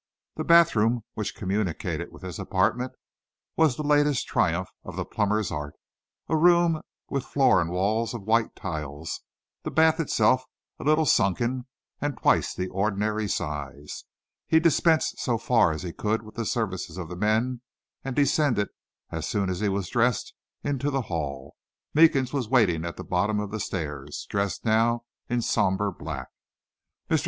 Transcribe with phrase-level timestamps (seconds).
[0.35, 2.93] The bathroom which communicated with his apartment
[3.55, 5.75] was the latest triumph of the plumber's art
[6.27, 6.81] a room
[7.11, 9.21] with floor and walls of white tiles,
[9.61, 10.43] the bath itself
[10.79, 11.67] a little sunken
[11.99, 14.05] and twice the ordinary size.
[14.47, 17.61] He dispensed so far as he could with the services of the men
[18.03, 18.69] and descended,
[19.11, 20.33] as soon as he was dressed,
[20.63, 21.55] into the hall.
[21.93, 26.29] Meekins was waiting at the bottom of the stairs, dressed now in somber black.
[27.07, 27.19] "Mr.